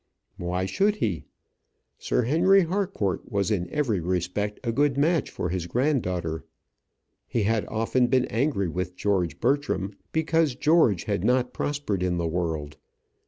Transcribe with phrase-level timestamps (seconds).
[0.37, 1.25] Why should he?
[1.99, 6.43] Sir Henry Harcourt was in every respect a good match for his granddaughter.
[7.27, 12.27] He had often been angry with George Bertram because George had not prospered in the
[12.27, 12.77] world.